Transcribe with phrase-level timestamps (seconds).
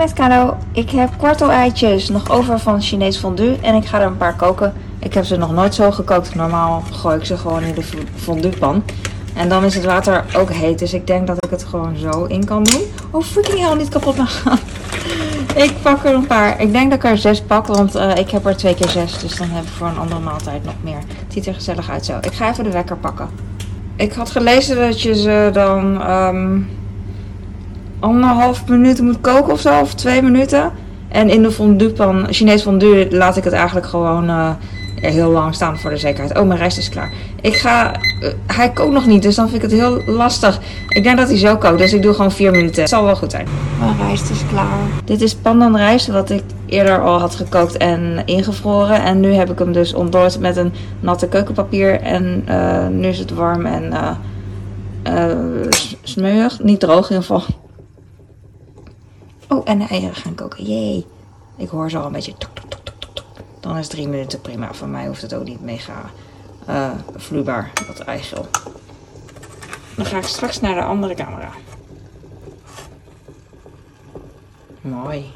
[0.00, 0.56] met Kano.
[0.72, 4.72] Ik heb kwartel-eitjes nog over van Chinees fondue en ik ga er een paar koken.
[4.98, 6.34] Ik heb ze nog nooit zo gekookt.
[6.34, 7.82] Normaal gooi ik ze gewoon in de
[8.14, 8.82] fonduepan.
[9.34, 12.24] En dan is het water ook heet, dus ik denk dat ik het gewoon zo
[12.24, 12.80] in kan doen.
[13.10, 14.58] Oh, freaking hell, niet kapot mag gaan.
[15.64, 16.60] ik pak er een paar.
[16.60, 19.18] Ik denk dat ik er zes pak, want uh, ik heb er twee keer zes.
[19.18, 20.98] Dus dan heb ik voor een andere maaltijd nog meer.
[20.98, 22.18] Het ziet er gezellig uit zo.
[22.20, 23.28] Ik ga even de wekker pakken.
[23.96, 26.68] Ik had gelezen dat je ze dan um,
[28.00, 30.72] anderhalf minuut moet koken of zo, of twee minuten.
[31.08, 34.50] En in de fonduepan, Chinees fondue, laat ik het eigenlijk gewoon uh,
[34.94, 36.38] heel lang staan voor de zekerheid.
[36.38, 37.12] Oh, mijn rijst is klaar.
[37.40, 40.60] Ik ga, uh, hij kookt nog niet, dus dan vind ik het heel lastig.
[40.88, 42.80] Ik denk dat hij zo kookt, dus ik doe gewoon vier minuten.
[42.80, 43.46] Het zal wel goed zijn.
[43.78, 44.78] Mijn rijst is klaar.
[45.04, 49.02] Dit is pandan rijst, wat ik eerder al had gekookt en ingevroren.
[49.02, 52.00] En nu heb ik hem dus ontdooid met een natte keukenpapier.
[52.00, 53.92] En uh, nu is het warm en
[56.02, 56.62] smeuig.
[56.62, 57.42] Niet droog in ieder geval.
[59.52, 60.64] Oh, en de eieren gaan koken.
[60.64, 61.06] Jee.
[61.56, 63.26] Ik hoor zo al een beetje tok, tok, tok, tok, tok.
[63.60, 64.74] Dan is drie minuten prima.
[64.74, 66.10] Voor mij hoeft het ook niet mega
[66.68, 68.46] uh, vloeibaar, dat eigeel.
[69.96, 71.50] Dan ga ik straks naar de andere camera.
[74.80, 75.32] Mooi.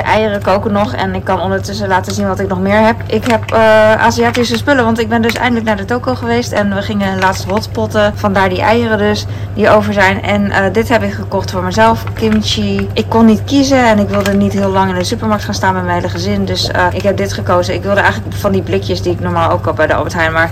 [0.00, 2.96] De eieren koken nog en ik kan ondertussen laten zien wat ik nog meer heb.
[3.06, 6.52] Ik heb uh, Aziatische spullen, want ik ben dus eindelijk naar de toko geweest.
[6.52, 8.12] En we gingen laatst hotspotten.
[8.14, 10.22] Vandaar die eieren dus, die over zijn.
[10.22, 12.04] En uh, dit heb ik gekocht voor mezelf.
[12.14, 12.88] Kimchi.
[12.92, 15.74] Ik kon niet kiezen en ik wilde niet heel lang in de supermarkt gaan staan
[15.74, 16.44] met mijn hele gezin.
[16.44, 17.74] Dus uh, ik heb dit gekozen.
[17.74, 20.32] Ik wilde eigenlijk van die blikjes die ik normaal ook had bij de Albert Heijn.
[20.32, 20.50] Maar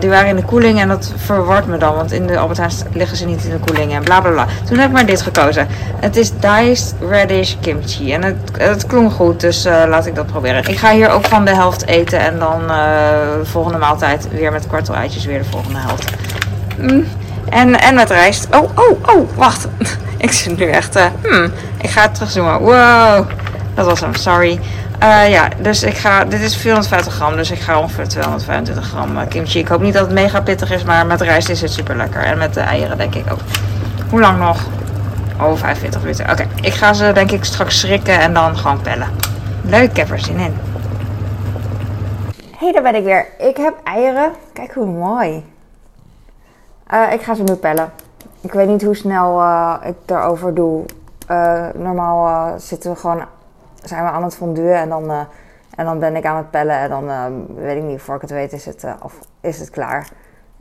[0.00, 1.94] die waren in de koeling en dat verwart me dan.
[1.94, 4.46] Want in de Albert Heijn liggen ze niet in de koeling en bla bla bla.
[4.68, 5.66] Toen heb ik maar dit gekozen.
[6.00, 8.12] Het is Diced Radish Kimchi.
[8.12, 10.68] En het het klonk goed, dus uh, laat ik dat proberen.
[10.68, 14.66] Ik ga hier ook van de helft eten en dan de volgende maaltijd weer met
[14.66, 16.10] kwartel-eitjes weer de volgende helft.
[16.78, 17.04] Mm.
[17.48, 18.46] En, en met rijst.
[18.50, 19.68] Oh, oh, oh, wacht.
[20.16, 20.98] ik zit nu echt...
[21.22, 22.60] Hmm, ik ga het terugzoomen.
[22.60, 23.28] Wow,
[23.74, 24.60] dat was hem, sorry.
[25.28, 26.24] ja, dus ik ga...
[26.24, 29.58] Dit is 450 gram, dus ik ga ongeveer 225 gram kimchi.
[29.58, 32.22] Ik hoop niet dat het mega pittig is, maar met rijst is het super lekker.
[32.22, 33.40] En met de eieren denk ik ook.
[34.10, 34.58] Hoe lang nog?
[35.40, 36.30] Oh, 45 minuten.
[36.30, 39.08] Oké, ik ga ze denk ik straks schrikken en dan gewoon pellen.
[39.64, 40.54] Leuk, ik heb er zin in.
[42.58, 43.26] hey, daar ben ik weer.
[43.38, 44.32] Ik heb eieren.
[44.52, 45.44] Kijk hoe mooi.
[46.92, 47.92] Uh, ik ga ze nu pellen.
[48.40, 50.84] Ik weet niet hoe snel uh, ik erover doe.
[51.30, 53.24] Uh, normaal zitten we gewoon,
[53.82, 55.10] zijn we aan het fonduen en dan,
[55.76, 56.78] en dan ben ik aan het pellen.
[56.78, 60.08] En dan weet ik niet, voor ik het weet is het, of is het klaar.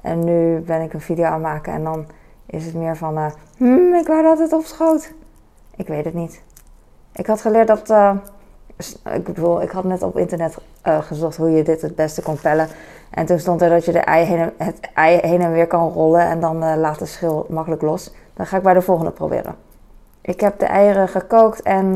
[0.02, 2.06] En nu ben ik een video aan het maken en dan
[2.46, 3.26] is het meer van, uh,
[3.58, 5.14] hmm, ik wou dat het opschoot.
[5.76, 6.44] Ik weet het niet.
[7.14, 8.16] Ik had geleerd dat, uh,
[9.14, 10.58] ik bedoel, ik had net op internet
[10.88, 12.68] uh, gezocht hoe je dit het beste kon pellen.
[13.10, 15.92] En toen stond er dat je de ei heen, het ei heen en weer kan
[15.92, 18.14] rollen en dan laat de schil makkelijk los.
[18.34, 19.56] Dan ga ik bij de volgende proberen.
[20.22, 21.96] Ik heb de eieren gekookt en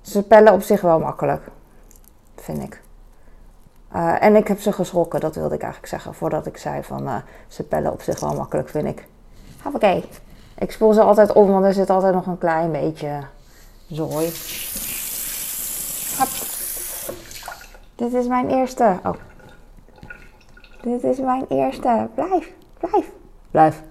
[0.00, 1.42] ze pellen op zich wel makkelijk.
[2.36, 2.82] Vind ik.
[4.20, 6.14] en ik heb ze geschrokken, dat wilde ik eigenlijk zeggen.
[6.14, 9.08] Voordat ik zei van ze pellen op zich wel makkelijk, vind ik.
[9.62, 10.04] Hoppakee.
[10.58, 13.20] Ik spoel ze altijd om, want er zit altijd nog een klein beetje
[13.86, 14.32] zooi.
[16.18, 16.28] Hop.
[17.94, 18.98] Dit is mijn eerste.
[19.04, 19.14] Oh.
[20.82, 22.08] Dit is mijn eerste.
[22.14, 23.10] Blijf, blijf,
[23.50, 23.82] blijf.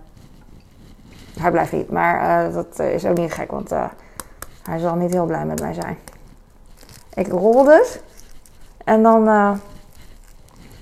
[1.40, 3.90] Hij blijft niet, maar uh, dat is ook niet gek, want uh,
[4.64, 5.98] hij zal niet heel blij met mij zijn.
[7.14, 8.00] Ik rol dus.
[8.84, 9.54] En dan uh,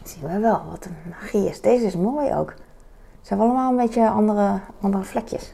[0.04, 1.62] zien we wel wat een magie is.
[1.62, 2.54] Deze is mooi ook.
[3.28, 5.52] Ze hebben allemaal een beetje andere, andere vlekjes.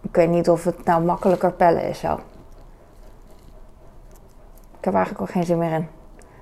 [0.00, 2.14] Ik weet niet of het nou makkelijker pellen is zo.
[4.78, 5.88] Ik heb eigenlijk ook geen zin meer in.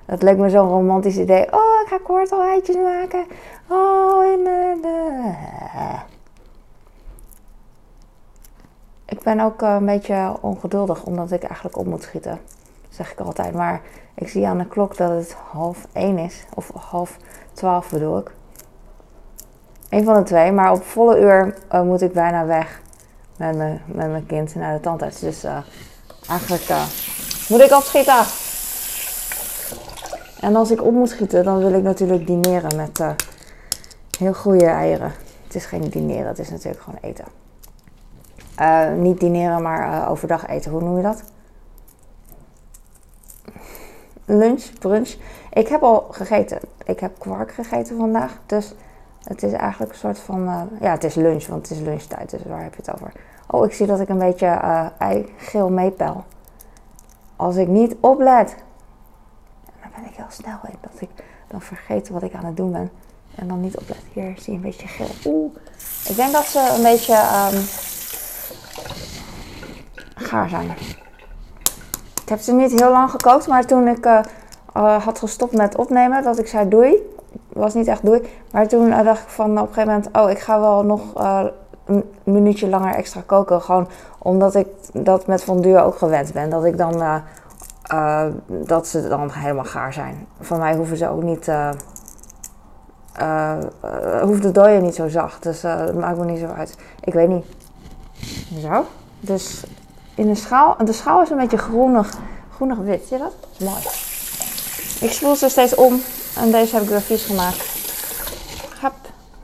[0.05, 1.53] Dat leek me zo'n romantisch idee.
[1.53, 3.25] Oh, ik ga kwartel-eitjes maken.
[3.67, 4.43] Oh, en
[4.81, 5.33] de,
[9.05, 12.39] Ik ben ook eh, een beetje ongeduldig, omdat ik eigenlijk op moet schieten
[12.95, 13.53] zeg ik altijd.
[13.53, 13.81] Maar
[14.15, 16.45] ik zie aan de klok dat het half één is.
[16.53, 17.17] Of half
[17.53, 18.31] twaalf bedoel ik.
[19.89, 20.51] Eén van de twee.
[20.51, 22.81] Maar op volle uur uh, moet ik bijna weg
[23.37, 25.19] met, me, met mijn kind naar de tandarts.
[25.19, 25.57] Dus uh,
[26.29, 26.83] eigenlijk uh,
[27.49, 28.23] moet ik opschieten.
[30.39, 33.03] En als ik op moet schieten, dan wil ik natuurlijk dineren met
[34.17, 35.13] heel goede eieren.
[35.43, 37.25] Het is geen dineren, het is natuurlijk gewoon eten.
[39.01, 40.71] niet dineren, maar overdag eten.
[40.71, 41.23] Hoe noem je dat?
[44.25, 45.15] Lunch, brunch.
[45.53, 46.59] Ik heb al gegeten.
[46.85, 48.39] Ik heb kwark gegeten vandaag.
[48.45, 48.73] Dus
[49.23, 50.43] het is eigenlijk een soort van.
[50.43, 52.29] Uh, ja, het is lunch, want het is lunchtijd.
[52.29, 53.11] Dus waar heb je het over?
[53.47, 56.23] Oh, ik zie dat ik een beetje uh, eigeel meepel.
[57.35, 58.55] Als ik niet oplet,
[59.81, 60.77] dan ben ik heel snel in.
[60.81, 61.09] Dat ik
[61.47, 62.91] dan vergeet wat ik aan het doen ben.
[63.35, 64.01] En dan niet oplet.
[64.13, 65.33] Hier zie je een beetje geel.
[65.33, 65.55] Oeh.
[66.09, 67.13] Ik denk dat ze een beetje.
[67.13, 67.63] Um,
[70.15, 70.73] gaar zijn.
[72.25, 74.21] Ik heb ze niet heel lang gekookt, maar toen ik uh,
[75.03, 76.95] had gestopt met opnemen, dat ik zei doei,
[77.47, 78.21] was niet echt doei.
[78.51, 81.01] Maar toen dacht ik van op een gegeven moment, oh, ik ga wel nog
[81.85, 83.61] een minuutje langer extra koken.
[83.61, 83.87] Gewoon
[84.17, 86.49] omdat ik dat met fondue ook gewend ben.
[86.49, 87.21] Dat ik dan,
[88.47, 90.27] dat ze dan helemaal gaar zijn.
[90.39, 91.51] Van mij hoeven ze ook niet
[94.21, 95.43] hoeft de dooier niet zo zacht.
[95.43, 96.77] Dus dat maakt me niet zo uit.
[97.01, 97.45] Ik weet niet.
[98.61, 98.85] Zo.
[99.19, 99.63] Dus
[100.15, 100.75] in de schaal.
[100.85, 102.17] De schaal is een beetje groenig,
[102.55, 103.05] groenig wit.
[103.07, 103.33] Zie je dat?
[103.41, 103.79] Dat is mooi.
[104.99, 106.01] Ik spoel ze steeds om.
[106.37, 107.69] En deze heb ik weer vies gemaakt.
[108.79, 108.95] Hap.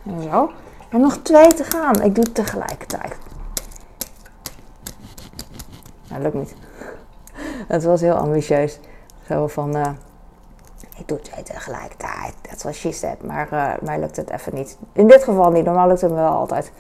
[0.06, 0.52] En zo.
[0.90, 2.02] Heb nog twee te gaan.
[2.02, 3.16] Ik doe het tegelijkertijd.
[6.08, 6.56] Nou, lukt niet.
[7.74, 8.80] Het was heel ambitieus.
[9.28, 9.78] Zo van...
[9.78, 9.88] Uh,
[10.98, 12.34] ik doe twee tegelijkertijd.
[12.50, 13.24] Dat was she said.
[13.24, 14.78] Maar uh, mij lukt het even niet.
[14.94, 15.66] In dit geval niet.
[15.66, 16.72] Normaal lukt het me wel altijd.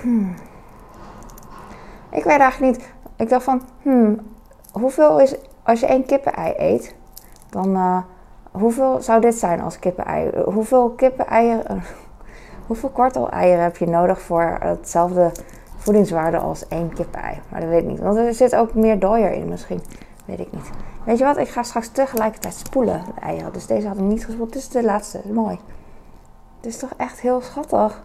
[0.00, 0.34] Hmm.
[2.10, 2.88] Ik weet eigenlijk niet.
[3.16, 4.20] Ik dacht van, hmm,
[4.72, 6.94] hoeveel is, als je één kippenei eet,
[7.50, 7.98] dan uh,
[8.50, 10.30] hoeveel zou dit zijn als kippenei?
[10.44, 11.82] Hoeveel kippeneieren,
[12.66, 15.32] hoeveel kwartel-eieren heb je nodig voor hetzelfde
[15.76, 17.40] voedingswaarde als één kip-ei.
[17.48, 18.00] Maar dat weet ik niet.
[18.00, 19.82] Want er zit ook meer dooier in misschien.
[20.24, 20.70] Weet ik niet.
[21.04, 21.36] Weet je wat?
[21.36, 23.52] Ik ga straks tegelijkertijd spoelen, de eieren.
[23.52, 24.52] Dus deze had ik niet gespoeld.
[24.52, 25.20] Dit is de laatste.
[25.32, 25.58] Mooi.
[26.60, 28.02] Dit is toch echt heel schattig.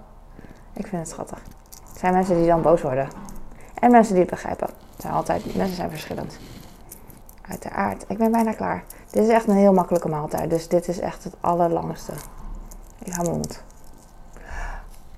[0.74, 1.41] Ik vind het schattig.
[1.95, 3.07] Er zijn mensen die dan boos worden.
[3.80, 4.68] En mensen die het begrijpen.
[4.68, 6.38] Het zijn altijd, mensen zijn verschillend.
[7.50, 8.06] Uiteraard.
[8.07, 8.83] Ik ben bijna klaar.
[9.12, 10.50] Dit is echt een heel makkelijke maaltijd.
[10.50, 12.12] Dus dit is echt het allerlangste.
[13.03, 13.63] Ik ga mijn mond.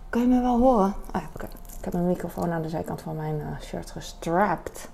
[0.09, 0.93] Kun je me wel horen?
[1.13, 1.47] Ja, oké
[1.87, 4.87] heb mijn microfoon aan de zijkant van mijn uh, shirt gestrapt.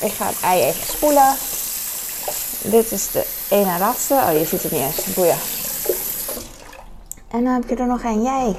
[0.00, 1.34] Ik ga het ei even spoelen.
[2.62, 4.14] Dit is de ene laatste.
[4.14, 5.14] Oh, je ziet het niet eens.
[5.14, 5.36] Boeien.
[7.30, 8.56] En dan heb je er nog een jij.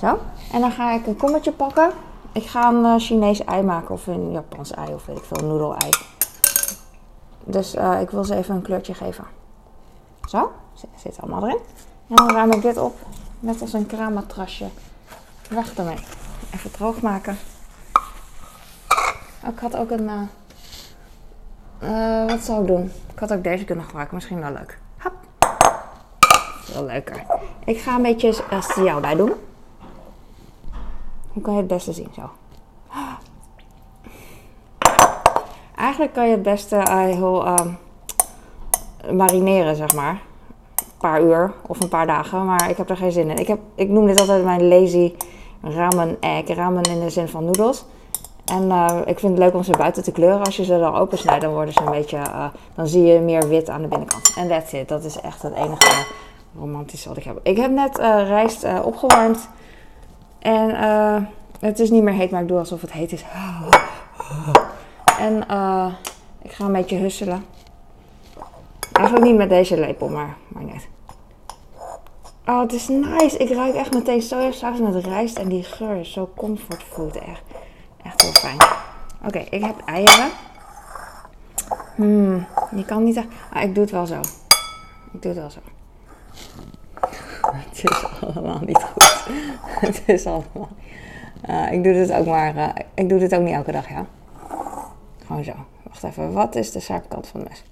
[0.00, 0.18] Zo.
[0.52, 1.90] En dan ga ik een kommetje pakken.
[2.32, 3.94] Ik ga een uh, Chinees ei maken.
[3.94, 4.94] Of een Japans ei.
[4.94, 5.50] Of weet ik veel.
[5.50, 5.90] Een ei.
[7.44, 9.24] Dus uh, ik wil ze even een kleurtje geven.
[10.24, 10.52] Zo.
[10.96, 11.58] Zit allemaal erin.
[12.08, 12.98] En dan ruim ik dit op.
[13.40, 14.66] Net als een kraammatrasje.
[15.50, 15.98] Weg ermee.
[16.54, 17.38] Even droog maken.
[19.46, 20.28] Ik had ook een.
[21.82, 22.92] Uh, wat zou ik doen?
[23.12, 24.14] Ik had ook deze kunnen gebruiken.
[24.14, 24.78] Misschien wel leuk.
[24.98, 25.12] Hop.
[26.60, 27.26] Veel leuker.
[27.64, 28.42] Ik ga een beetje
[28.76, 29.32] uh, bij doen.
[31.40, 32.08] Hoe kan je het beste zien?
[32.14, 32.22] Zo.
[35.76, 37.58] Eigenlijk kan je het beste uh, heel uh,
[39.12, 40.22] marineren, zeg maar.
[40.76, 42.44] Een paar uur of een paar dagen.
[42.46, 43.36] Maar ik heb er geen zin in.
[43.36, 45.14] Ik, heb, ik noem dit altijd mijn lazy
[45.62, 46.48] ramen egg.
[46.48, 47.84] Ramen in de zin van noedels.
[48.44, 50.44] En uh, ik vind het leuk om ze buiten te kleuren.
[50.44, 52.16] Als je ze dan opensnijdt, dan worden ze een beetje.
[52.16, 52.44] Uh,
[52.74, 54.34] dan zie je meer wit aan de binnenkant.
[54.36, 54.88] En that's it.
[54.88, 56.06] Dat is echt het enige
[56.58, 57.40] romantische wat ik heb.
[57.42, 59.48] Ik heb net rijst opgewarmd.
[60.40, 60.74] En
[61.60, 63.24] het is niet meer heet, maar ik doe alsof het heet is.
[65.18, 65.36] En
[66.42, 67.44] ik ga een beetje husselen.
[68.92, 70.88] Eigenlijk niet met deze lepel, maar, maar net.
[72.46, 73.36] Oh, het is nice.
[73.36, 77.16] Ik ruik echt meteen sojasaus met rijst en die geur is zo comfort food.
[77.16, 77.42] Echt,
[78.02, 78.56] echt heel fijn.
[79.26, 80.30] Oké, ik heb eieren.
[81.94, 82.46] Hmm,
[82.76, 83.26] je kan niet echt...
[83.52, 84.20] Ah, ik doe het wel zo.
[85.12, 85.60] Ik doe het wel zo.
[88.20, 89.24] Allemaal niet goed.
[89.86, 90.68] Het is allemaal...
[91.48, 92.56] Uh, ik doe dit ook maar...
[92.56, 94.06] Uh, ik doe dit ook niet elke dag, ja.
[95.26, 95.52] Gewoon zo.
[95.82, 96.32] Wacht even.
[96.32, 97.64] Wat is de zijkant van het mes?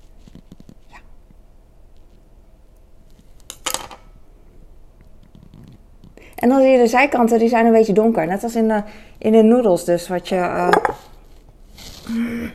[6.35, 8.27] En dan zie je de zijkanten, die zijn een beetje donker.
[8.27, 8.83] Net als in de,
[9.19, 10.37] in de noedels dus, wat je...
[10.37, 10.69] Uh...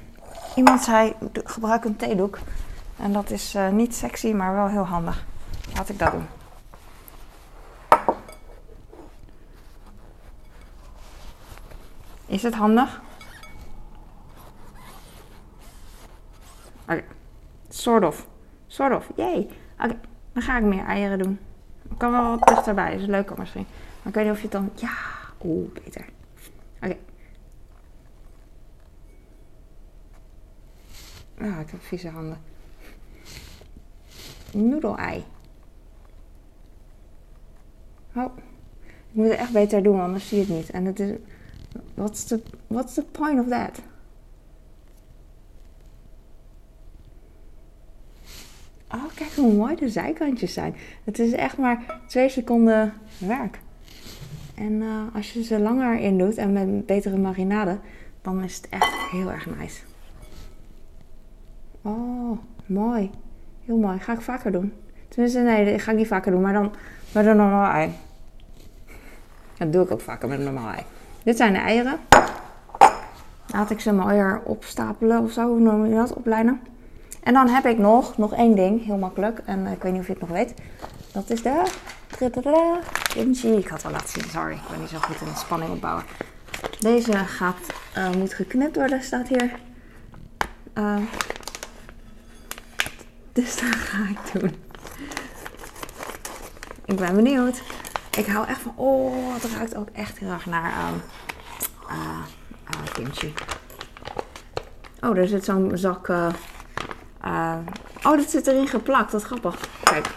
[0.56, 1.13] Iemand zei,
[1.44, 2.39] gebruik een theedoek.
[3.00, 5.25] En dat is niet sexy, maar wel heel handig.
[5.75, 6.25] Laat ik dat doen.
[12.34, 13.02] Is het handig?
[16.82, 16.92] Oké.
[16.92, 17.04] Okay.
[17.70, 18.28] Sort of.
[18.68, 19.10] Sort of.
[19.16, 19.50] Yay.
[19.80, 20.00] Oké,
[20.34, 21.40] dan ga ik meer eieren doen
[21.98, 23.66] kan wel wat dichterbij, is leuker misschien.
[23.98, 24.72] Maar ik weet niet of je het dan...
[24.75, 24.98] Ja,
[25.44, 26.06] oeh, beter.
[26.82, 26.98] Oké.
[31.40, 32.42] Ah, ik heb vieze handen.
[34.54, 35.24] Noedelei.
[38.16, 38.38] Oh,
[38.86, 40.70] ik moet het echt beter doen, anders zie je het niet.
[40.70, 41.12] En het is...
[41.94, 43.80] What's the, what's the point of that?
[48.94, 50.75] Oh, kijk hoe mooi de zijkantjes zijn.
[51.03, 53.60] Het is echt maar twee seconden werk.
[54.56, 57.77] En uh, als je ze langer in doet en met betere marinade,
[58.22, 59.82] dan is het echt heel erg nice.
[61.82, 63.12] Oh, mooi.
[63.65, 64.00] Heel mooi.
[64.00, 64.74] Ga ik vaker doen.
[65.08, 66.74] Tenminste, nee, dat ga ik niet vaker doen, maar dan,
[67.13, 67.92] maar dan normaal ei.
[69.58, 70.84] Dat doe ik ook vaker met normaal ei.
[71.24, 72.00] Dit zijn de eieren.
[73.48, 76.62] Laat ik ze mooier opstapelen of zo, hoe noem je dat, oplijnen.
[77.24, 79.42] En dan heb ik nog, nog één ding, heel makkelijk.
[79.46, 80.53] En ik weet niet of je het nog weet.
[81.12, 81.63] Dat is de
[83.08, 83.51] kimchi.
[83.51, 84.53] Ik had het al laten zien, sorry.
[84.53, 86.03] Ik ben niet zo goed in de spanning opbouwen.
[86.80, 87.56] Deze gaat,
[87.98, 89.51] uh, moet geknipt worden, staat hier.
[90.77, 90.98] Uh,
[93.34, 94.56] dus dat ga ik doen.
[96.86, 97.62] Ik ben benieuwd.
[98.17, 100.74] Ik hou echt van, oh, het ruikt ook echt heel erg naar
[101.89, 102.20] uh,
[102.93, 103.34] kimchi.
[105.01, 106.08] Oh, er zit zo'n zak.
[106.08, 106.27] Uh,
[108.03, 109.12] oh, dat zit erin geplakt.
[109.12, 109.55] Dat grappig.
[109.84, 110.08] Kijk,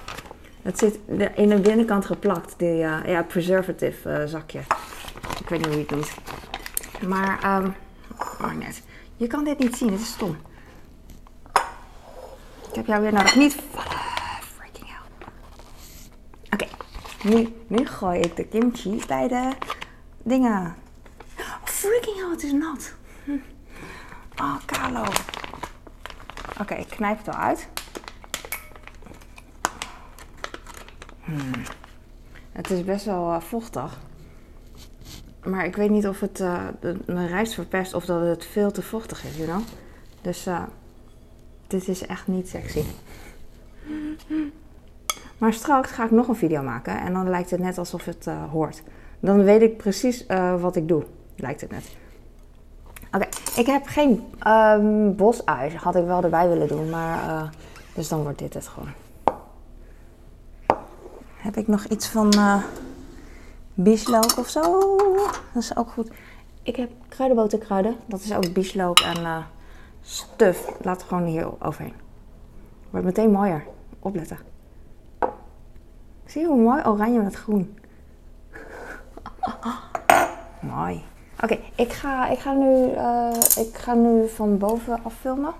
[0.63, 0.99] het zit
[1.35, 2.55] in de binnenkant geplakt.
[2.57, 4.61] Die ja, preservative zakje.
[5.41, 6.15] Ik weet niet hoe je het noemt.
[7.09, 7.75] Maar, um,
[8.41, 8.83] maar net.
[9.17, 10.37] Je kan dit niet zien, het is stom.
[12.69, 13.37] Ik heb jou weer nodig.
[13.37, 13.57] Niet
[14.57, 15.29] Freaking hell.
[16.51, 16.67] Oké,
[17.67, 19.53] nu, gooi ik de kimchi bij de
[20.23, 20.77] dingen.
[21.39, 22.95] Oh, freaking hell, het is nat.
[23.25, 23.39] Hm.
[24.41, 25.05] Oh, Carlo.
[26.61, 27.69] Oké, ik knijp het wel uit.
[31.25, 31.63] Hmm.
[32.53, 33.99] Het is best wel uh, vochtig.
[35.45, 38.83] Maar ik weet niet of het uh, de, rijst verpest of dat het veel te
[38.83, 39.63] vochtig is, you know?
[40.21, 40.63] Dus uh,
[41.67, 42.83] dit is echt niet sexy.
[45.39, 48.27] Maar straks ga ik nog een video maken en dan lijkt het net alsof het
[48.27, 48.83] uh, hoort.
[49.21, 50.27] Dan weet ik precies
[50.61, 51.05] wat ik doe,
[51.37, 51.97] lijkt het net.
[53.13, 53.27] Oké,
[53.57, 55.77] ik heb geen um, bosui.
[55.77, 57.51] Had ik wel erbij willen doen, maar
[57.95, 58.89] dus dan wordt dit het gewoon.
[61.37, 62.33] Heb ik nog iets van
[63.75, 64.97] bieslook of zo.
[65.53, 66.11] Dat is ook goed.
[66.63, 67.97] Ik heb kruidenboterkruiden.
[68.07, 69.39] Dat is ook bieslook en uh,
[70.03, 70.67] stuf.
[70.83, 71.95] Laat het gewoon hier overheen.
[72.91, 73.65] Wordt meteen mooier.
[73.99, 74.39] Opletten.
[76.27, 76.83] Zie je hoe mooi?
[76.85, 77.79] Oranje met groen.
[80.75, 81.05] mooi.
[81.43, 85.53] Oké, ik, ga, ik, ga nu, uh, ik ga nu van boven affilmen.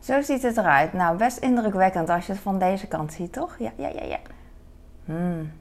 [0.00, 0.92] Zo ziet het eruit.
[0.92, 3.56] Nou, best indrukwekkend als je het van deze kant ziet, toch?
[3.58, 4.18] Ja, ja, ja, ja.
[5.04, 5.52] Hmm.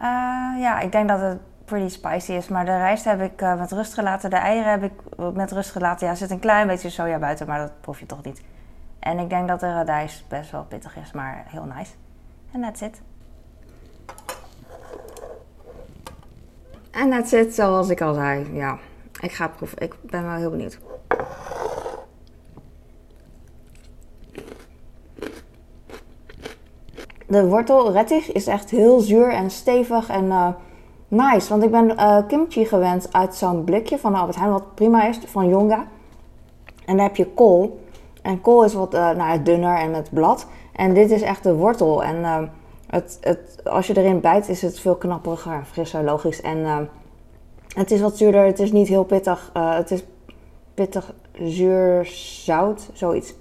[0.00, 2.48] Uh, ja, ik denk dat het pretty spicy is.
[2.48, 4.30] Maar de rijst heb ik uh, met rust gelaten.
[4.30, 4.92] De eieren heb ik
[5.34, 6.06] met rust gelaten.
[6.06, 8.42] Ja, er zit een klein beetje soja buiten, maar dat proef je toch niet.
[8.98, 11.92] En ik denk dat de radijs best wel pittig is, maar heel nice.
[12.52, 13.02] En that's it.
[16.96, 18.46] En that's it, zoals ik al zei.
[18.52, 18.78] Ja,
[19.20, 19.78] ik ga proeven.
[19.78, 20.78] Ik ben wel heel benieuwd.
[27.26, 30.48] de wortel rettich is echt heel zuur en stevig en uh,
[31.08, 31.48] nice.
[31.48, 35.18] Want ik ben uh, kimchi gewend uit zo'n blikje van Albert Heijn, wat prima is,
[35.26, 35.86] van Yonga.
[36.84, 37.80] En daar heb je kool.
[38.22, 40.46] En kool is wat uh, nou, dunner en met blad.
[40.72, 42.04] En dit is echt de wortel.
[42.04, 42.50] En
[43.20, 46.40] het, als je erin bijt, is het veel knapperiger, frisser, logisch.
[46.40, 46.88] En
[47.74, 49.50] het is wat zuurder, het is niet heel pittig.
[49.52, 50.04] het is
[50.74, 52.06] pittig, zuur,
[52.44, 53.34] zout, zoiets.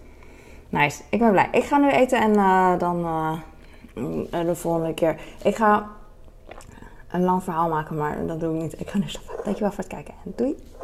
[0.70, 1.48] Nice, ik ben blij.
[1.52, 2.34] Ik ga nu eten en
[2.80, 3.06] dan
[3.96, 5.22] Mm, de volgende keer.
[5.44, 5.90] Ik ga
[7.12, 8.80] een lang verhaal maken, maar dat doe ik niet.
[8.80, 9.36] Ik ga nu stoppen.
[9.44, 10.75] Dankjewel voor het kijken en doei!